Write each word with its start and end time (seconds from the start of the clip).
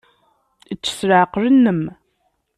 Ečč 0.73 0.85
s 0.97 0.99
leɛqel-nnem. 1.09 1.81